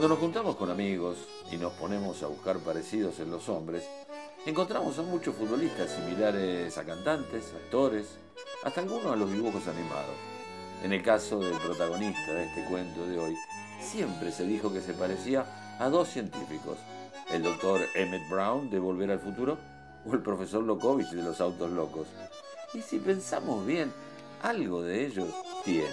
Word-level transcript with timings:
Cuando 0.00 0.14
nos 0.14 0.24
juntamos 0.24 0.56
con 0.56 0.70
amigos 0.70 1.18
y 1.52 1.58
nos 1.58 1.74
ponemos 1.74 2.22
a 2.22 2.26
buscar 2.26 2.58
parecidos 2.60 3.20
en 3.20 3.30
los 3.30 3.50
hombres, 3.50 3.84
encontramos 4.46 4.98
a 4.98 5.02
muchos 5.02 5.36
futbolistas 5.36 5.90
similares 5.90 6.78
a 6.78 6.84
cantantes, 6.86 7.52
actores, 7.52 8.06
hasta 8.64 8.80
algunos 8.80 9.12
a 9.12 9.16
los 9.16 9.30
dibujos 9.30 9.68
animados. 9.68 10.16
En 10.82 10.94
el 10.94 11.02
caso 11.02 11.38
del 11.40 11.52
protagonista 11.58 12.32
de 12.32 12.44
este 12.44 12.64
cuento 12.64 13.06
de 13.06 13.18
hoy, 13.18 13.36
siempre 13.78 14.32
se 14.32 14.44
dijo 14.44 14.72
que 14.72 14.80
se 14.80 14.94
parecía 14.94 15.76
a 15.78 15.90
dos 15.90 16.08
científicos, 16.08 16.78
el 17.28 17.42
doctor 17.42 17.82
Emmett 17.94 18.26
Brown 18.30 18.70
de 18.70 18.78
Volver 18.78 19.10
al 19.10 19.20
Futuro 19.20 19.58
o 20.06 20.14
el 20.14 20.22
profesor 20.22 20.62
Lokovich 20.64 21.10
de 21.10 21.22
los 21.22 21.42
autos 21.42 21.70
locos. 21.70 22.08
Y 22.72 22.80
si 22.80 23.00
pensamos 23.00 23.66
bien, 23.66 23.92
algo 24.40 24.80
de 24.80 25.04
ellos 25.04 25.28
tiene, 25.62 25.90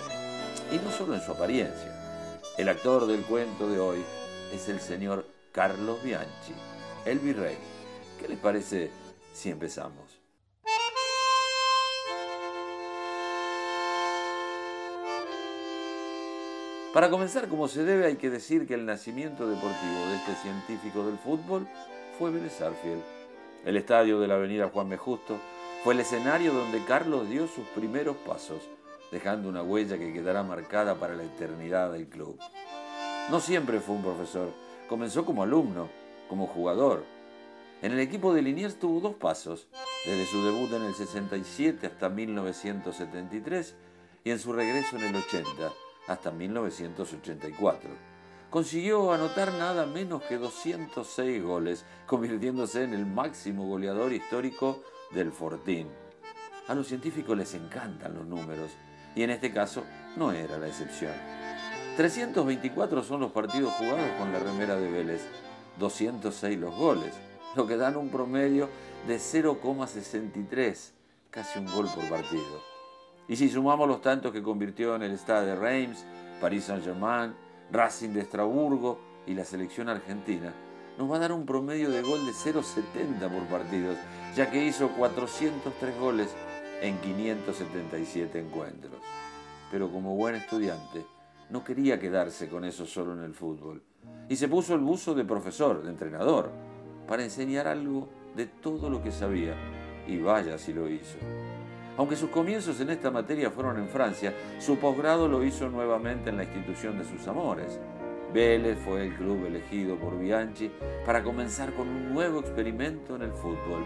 y 0.72 0.78
no 0.78 0.92
solo 0.98 1.14
en 1.14 1.22
su 1.22 1.34
apariencia. 1.34 1.97
El 2.58 2.70
actor 2.70 3.06
del 3.06 3.22
cuento 3.22 3.70
de 3.70 3.80
hoy 3.80 4.04
es 4.52 4.68
el 4.68 4.80
señor 4.80 5.28
Carlos 5.52 6.02
Bianchi, 6.02 6.56
el 7.06 7.20
virrey. 7.20 7.56
¿Qué 8.20 8.28
les 8.28 8.40
parece 8.40 8.90
si 9.32 9.52
empezamos? 9.52 10.20
Para 16.96 17.12
comenzar 17.12 17.48
como 17.48 17.68
se 17.68 17.84
debe 17.84 18.08
hay 18.08 18.16
que 18.16 18.32
decir 18.32 18.66
que 18.66 18.74
el 18.74 18.88
nacimiento 18.88 19.48
deportivo 19.48 20.08
de 20.10 20.16
este 20.16 20.34
científico 20.42 21.06
del 21.06 21.20
fútbol 21.20 21.68
fue 22.18 22.32
Vélez 22.32 22.60
El 23.66 23.78
estadio 23.78 24.20
de 24.20 24.28
la 24.28 24.34
avenida 24.34 24.72
Juan 24.74 24.90
B. 24.90 24.98
Justo 24.98 25.38
fue 25.84 25.94
el 25.94 26.00
escenario 26.00 26.54
donde 26.54 26.84
Carlos 26.86 27.30
dio 27.30 27.48
sus 27.48 27.68
primeros 27.76 28.18
pasos, 28.18 28.64
dejando 29.12 29.50
una 29.50 29.64
huella 29.64 29.98
que 29.98 30.14
quedará 30.14 30.44
marcada 30.44 30.96
para 30.96 31.16
la 31.16 31.24
eternidad 31.24 31.92
del 31.92 32.08
club. 32.08 32.40
No 33.30 33.40
siempre 33.40 33.80
fue 33.80 33.96
un 33.96 34.04
profesor, 34.04 34.52
comenzó 34.88 35.26
como 35.26 35.44
alumno, 35.44 35.90
como 36.30 36.48
jugador. 36.48 37.04
En 37.82 37.92
el 37.92 38.00
equipo 38.00 38.34
de 38.34 38.42
Liniers 38.42 38.80
tuvo 38.80 39.00
dos 39.00 39.16
pasos, 39.16 39.68
desde 40.06 40.26
su 40.26 40.44
debut 40.44 40.72
en 40.74 40.84
el 40.84 40.96
67 40.96 41.88
hasta 41.88 42.10
1973 42.10 43.76
y 44.24 44.32
en 44.32 44.40
su 44.40 44.54
regreso 44.54 44.98
en 44.98 45.04
el 45.04 45.16
80 45.16 45.72
hasta 46.08 46.32
1984. 46.32 47.90
Consiguió 48.50 49.12
anotar 49.12 49.52
nada 49.54 49.86
menos 49.86 50.24
que 50.24 50.38
206 50.38 51.44
goles, 51.44 51.86
convirtiéndose 52.06 52.84
en 52.84 52.94
el 52.94 53.06
máximo 53.06 53.68
goleador 53.68 54.14
histórico 54.14 54.84
del 55.12 55.32
Fortín. 55.32 55.90
A 56.68 56.74
los 56.74 56.88
científicos 56.88 57.38
les 57.38 57.54
encantan 57.54 58.16
los 58.16 58.26
números, 58.26 58.72
y 59.18 59.24
en 59.24 59.32
este 59.32 59.52
caso 59.52 59.84
no 60.16 60.32
era 60.32 60.60
la 60.60 60.68
excepción. 60.68 61.12
324 61.98 63.04
son 63.04 63.22
los 63.22 63.32
partidos 63.32 63.74
jugados 63.74 64.12
con 64.20 64.32
la 64.32 64.38
remera 64.38 64.76
de 64.76 64.92
Vélez, 64.92 65.28
206 65.80 66.60
los 66.60 66.76
goles, 66.76 67.16
lo 67.56 67.66
que 67.66 67.78
dan 67.78 67.98
un 67.98 68.10
promedio 68.10 68.70
de 69.08 69.18
0,63, 69.18 70.92
casi 71.32 71.58
un 71.58 71.66
gol 71.66 71.88
por 71.96 72.08
partido. 72.08 72.62
Y 73.28 73.36
si 73.38 73.50
sumamos 73.50 73.88
los 73.88 74.04
tantos 74.04 74.32
que 74.32 74.44
convirtió 74.44 74.96
en 74.96 75.02
el 75.02 75.18
Stade 75.18 75.48
de 75.48 75.56
Reims, 75.56 76.06
Paris 76.40 76.66
Saint-Germain, 76.66 77.34
Racing 77.72 78.10
de 78.10 78.22
Estrasburgo 78.22 79.00
y 79.26 79.34
la 79.34 79.46
selección 79.46 79.90
argentina, 79.90 80.54
nos 81.00 81.12
va 81.12 81.16
a 81.16 81.20
dar 81.20 81.32
un 81.32 81.48
promedio 81.48 81.90
de 81.90 82.04
gol 82.04 82.24
de 82.24 82.34
0,70 82.34 83.20
por 83.20 83.48
partidos, 83.48 83.98
ya 84.36 84.52
que 84.52 84.64
hizo 84.64 84.90
403 84.90 86.00
goles 86.00 86.30
en 86.82 86.98
577 87.00 88.40
encuentros. 88.40 89.02
Pero 89.72 89.92
como 89.92 90.16
buen 90.16 90.36
estudiante, 90.36 91.06
no 91.50 91.64
quería 91.64 92.00
quedarse 92.00 92.48
con 92.48 92.66
eso 92.66 92.86
solo 92.86 93.14
en 93.14 93.24
el 93.24 93.34
fútbol. 93.34 93.82
Y 94.30 94.36
se 94.36 94.48
puso 94.48 94.74
el 94.74 94.82
buzo 94.82 95.14
de 95.14 95.26
profesor, 95.26 95.82
de 95.84 95.90
entrenador, 95.90 96.52
para 97.08 97.24
enseñar 97.24 97.68
algo 97.68 98.10
de 98.36 98.46
todo 98.46 98.90
lo 98.90 99.02
que 99.02 99.12
sabía. 99.12 99.56
Y 100.08 100.20
vaya 100.20 100.58
si 100.58 100.74
lo 100.74 100.90
hizo. 100.90 101.18
Aunque 101.98 102.16
sus 102.16 102.30
comienzos 102.30 102.80
en 102.80 102.92
esta 102.92 103.10
materia 103.10 103.50
fueron 103.50 103.78
en 103.78 103.90
Francia, 103.90 104.34
su 104.60 104.78
posgrado 104.78 105.28
lo 105.28 105.44
hizo 105.44 105.68
nuevamente 105.68 106.30
en 106.30 106.38
la 106.38 106.44
institución 106.44 106.98
de 106.98 107.06
sus 107.06 107.28
amores. 107.28 107.80
Vélez 108.34 108.78
fue 108.80 109.08
el 109.08 109.16
club 109.16 109.46
elegido 109.46 109.96
por 109.96 110.20
Bianchi 110.20 110.70
para 111.06 111.24
comenzar 111.24 111.74
con 111.74 111.88
un 111.88 112.14
nuevo 112.14 112.40
experimento 112.40 113.16
en 113.16 113.24
el 113.24 113.32
fútbol, 113.32 113.84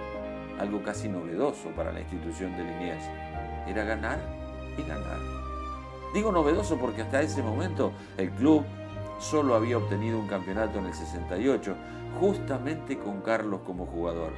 algo 0.62 0.84
casi 0.84 1.10
novedoso 1.10 1.70
para 1.70 1.92
la 1.92 2.02
institución 2.02 2.56
de 2.56 2.64
Liniers. 2.64 3.04
Era 3.68 3.84
ganar 3.84 4.20
y 4.78 4.84
ganar. 4.84 5.20
Digo 6.14 6.32
novedoso 6.32 6.78
porque 6.78 7.02
hasta 7.02 7.22
ese 7.22 7.42
momento 7.42 7.92
el 8.18 8.30
club 8.32 8.64
solo 9.20 9.56
había 9.56 9.78
obtenido 9.78 10.20
un 10.20 10.28
campeonato 10.28 10.80
en 10.80 10.86
el 10.86 10.94
68, 10.94 11.76
justamente 12.20 12.98
con 12.98 13.22
Carlos 13.22 13.62
como 13.66 13.86
jugador. 13.86 14.34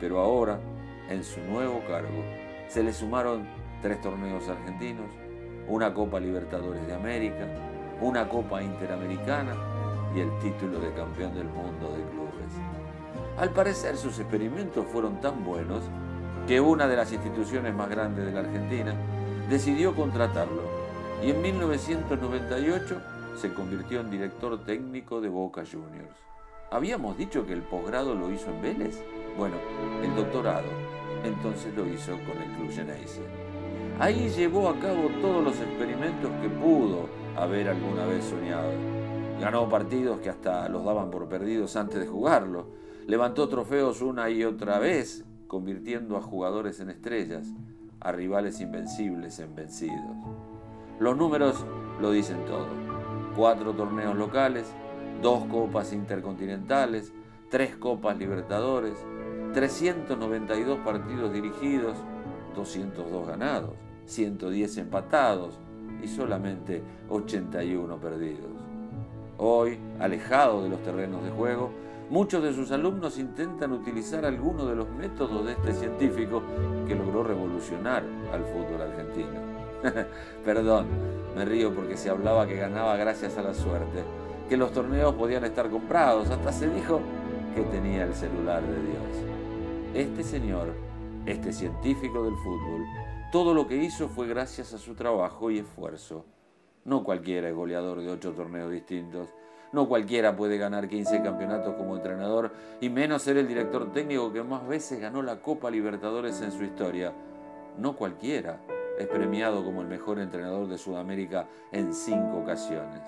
Pero 0.00 0.18
ahora, 0.20 0.58
en 1.08 1.22
su 1.22 1.40
nuevo 1.40 1.80
cargo, 1.86 2.24
se 2.68 2.82
le 2.82 2.92
sumaron 2.92 3.46
tres 3.82 4.00
torneos 4.00 4.48
argentinos, 4.48 5.10
una 5.68 5.94
Copa 5.94 6.18
Libertadores 6.18 6.86
de 6.86 6.94
América, 6.94 7.46
una 8.00 8.28
Copa 8.28 8.62
Interamericana 8.62 9.54
y 10.14 10.20
el 10.20 10.30
título 10.40 10.80
de 10.80 10.92
campeón 10.92 11.34
del 11.34 11.46
mundo 11.46 11.92
de 11.96 12.02
clubes. 12.10 12.91
Al 13.38 13.50
parecer 13.50 13.96
sus 13.96 14.18
experimentos 14.18 14.86
fueron 14.86 15.20
tan 15.20 15.44
buenos 15.44 15.82
que 16.46 16.60
una 16.60 16.86
de 16.86 16.96
las 16.96 17.12
instituciones 17.12 17.74
más 17.74 17.88
grandes 17.88 18.26
de 18.26 18.32
la 18.32 18.40
Argentina 18.40 18.94
decidió 19.48 19.94
contratarlo 19.94 20.62
y 21.22 21.30
en 21.30 21.40
1998 21.40 23.00
se 23.36 23.54
convirtió 23.54 24.00
en 24.00 24.10
director 24.10 24.64
técnico 24.64 25.20
de 25.20 25.28
Boca 25.28 25.62
Juniors. 25.70 26.16
Habíamos 26.70 27.16
dicho 27.16 27.46
que 27.46 27.52
el 27.52 27.62
posgrado 27.62 28.14
lo 28.14 28.30
hizo 28.30 28.50
en 28.50 28.62
Vélez. 28.62 29.02
Bueno, 29.36 29.56
el 30.02 30.14
doctorado 30.14 30.68
entonces 31.24 31.74
lo 31.74 31.86
hizo 31.86 32.12
con 32.12 32.42
el 32.42 32.50
Club. 32.56 32.70
Ahí 33.98 34.28
llevó 34.30 34.68
a 34.68 34.78
cabo 34.80 35.08
todos 35.20 35.44
los 35.44 35.54
experimentos 35.60 36.30
que 36.40 36.48
pudo 36.48 37.08
haber 37.36 37.68
alguna 37.68 38.04
vez 38.06 38.24
soñado. 38.24 38.72
Ganó 39.40 39.68
partidos 39.68 40.18
que 40.20 40.30
hasta 40.30 40.68
los 40.68 40.84
daban 40.84 41.10
por 41.10 41.28
perdidos 41.28 41.76
antes 41.76 42.00
de 42.00 42.06
jugarlo. 42.06 42.81
Levantó 43.06 43.48
trofeos 43.48 44.00
una 44.00 44.30
y 44.30 44.44
otra 44.44 44.78
vez, 44.78 45.24
convirtiendo 45.48 46.16
a 46.16 46.22
jugadores 46.22 46.78
en 46.80 46.90
estrellas, 46.90 47.48
a 48.00 48.12
rivales 48.12 48.60
invencibles 48.60 49.38
en 49.40 49.54
vencidos. 49.54 50.16
Los 51.00 51.16
números 51.16 51.64
lo 52.00 52.12
dicen 52.12 52.44
todo. 52.44 52.68
Cuatro 53.36 53.72
torneos 53.72 54.16
locales, 54.16 54.72
dos 55.20 55.44
copas 55.46 55.92
intercontinentales, 55.92 57.12
tres 57.50 57.76
copas 57.76 58.16
libertadores, 58.18 58.94
392 59.52 60.78
partidos 60.78 61.32
dirigidos, 61.32 61.96
202 62.54 63.26
ganados, 63.26 63.74
110 64.06 64.78
empatados 64.78 65.58
y 66.02 66.08
solamente 66.08 66.82
81 67.08 67.96
perdidos. 67.98 68.50
Hoy, 69.38 69.78
alejado 69.98 70.62
de 70.62 70.68
los 70.68 70.82
terrenos 70.82 71.24
de 71.24 71.30
juego, 71.30 71.70
muchos 72.12 72.42
de 72.42 72.52
sus 72.52 72.70
alumnos 72.72 73.18
intentan 73.18 73.72
utilizar 73.72 74.26
algunos 74.26 74.68
de 74.68 74.76
los 74.76 74.86
métodos 74.90 75.46
de 75.46 75.52
este 75.52 75.72
científico 75.72 76.42
que 76.86 76.94
logró 76.94 77.24
revolucionar 77.24 78.04
al 78.30 78.44
fútbol 78.44 78.82
argentino. 78.82 79.40
Perdón, 80.44 80.88
me 81.34 81.46
río 81.46 81.74
porque 81.74 81.96
se 81.96 82.10
hablaba 82.10 82.46
que 82.46 82.56
ganaba 82.56 82.98
gracias 82.98 83.38
a 83.38 83.42
la 83.42 83.54
suerte, 83.54 84.04
que 84.46 84.58
los 84.58 84.72
torneos 84.72 85.14
podían 85.14 85.46
estar 85.46 85.70
comprados, 85.70 86.28
hasta 86.28 86.52
se 86.52 86.68
dijo 86.68 87.00
que 87.54 87.62
tenía 87.62 88.04
el 88.04 88.14
celular 88.14 88.62
de 88.62 88.82
Dios. 88.82 89.24
Este 89.94 90.22
señor, 90.22 90.74
este 91.24 91.50
científico 91.50 92.24
del 92.24 92.36
fútbol, 92.36 92.84
todo 93.32 93.54
lo 93.54 93.66
que 93.66 93.82
hizo 93.82 94.10
fue 94.10 94.28
gracias 94.28 94.74
a 94.74 94.78
su 94.78 94.94
trabajo 94.94 95.50
y 95.50 95.60
esfuerzo. 95.60 96.26
No 96.84 97.04
cualquiera 97.04 97.48
es 97.48 97.54
goleador 97.54 98.02
de 98.02 98.10
ocho 98.10 98.32
torneos 98.32 98.70
distintos. 98.70 99.30
No 99.72 99.88
cualquiera 99.88 100.36
puede 100.36 100.58
ganar 100.58 100.86
15 100.86 101.22
campeonatos 101.22 101.74
como 101.76 101.96
entrenador 101.96 102.52
y 102.80 102.90
menos 102.90 103.22
ser 103.22 103.38
el 103.38 103.48
director 103.48 103.90
técnico 103.90 104.30
que 104.30 104.42
más 104.42 104.68
veces 104.68 105.00
ganó 105.00 105.22
la 105.22 105.40
Copa 105.40 105.70
Libertadores 105.70 106.42
en 106.42 106.52
su 106.52 106.62
historia. 106.62 107.12
No 107.78 107.96
cualquiera 107.96 108.60
es 108.98 109.06
premiado 109.06 109.64
como 109.64 109.80
el 109.80 109.88
mejor 109.88 110.18
entrenador 110.18 110.68
de 110.68 110.76
Sudamérica 110.76 111.46
en 111.72 111.94
cinco 111.94 112.40
ocasiones. 112.42 113.00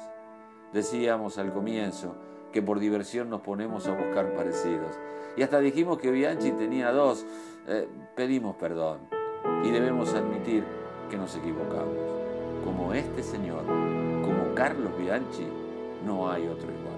Decíamos 0.73 1.37
al 1.37 1.53
comienzo 1.53 2.17
que 2.51 2.63
por 2.63 2.79
diversión 2.79 3.29
nos 3.29 3.43
ponemos 3.43 3.87
a 3.87 3.93
buscar 3.93 4.35
parecidos 4.35 4.99
y 5.37 5.43
hasta 5.43 5.61
dijimos 5.61 5.99
que 5.99 6.11
Bianchi 6.11 6.53
tenía 6.53 6.93
dos. 6.93 7.27
Eh, 7.67 7.87
pedimos 8.17 8.57
perdón 8.57 9.01
y 9.65 9.71
debemos 9.71 10.15
admitir 10.15 10.65
que 11.11 11.19
nos 11.19 11.37
equivocamos. 11.37 11.95
Como 12.65 12.95
este 12.95 13.23
señor, 13.23 13.67
como 13.67 14.55
Carlos 14.55 14.97
Bianchi, 14.97 15.47
no 16.05 16.31
hay 16.31 16.47
otro 16.47 16.71
igual. 16.71 16.94